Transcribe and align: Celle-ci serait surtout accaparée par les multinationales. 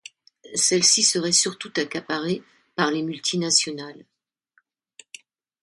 Celle-ci 0.55 1.03
serait 1.03 1.31
surtout 1.31 1.71
accaparée 1.75 2.41
par 2.75 2.89
les 2.89 3.03
multinationales. 3.03 4.03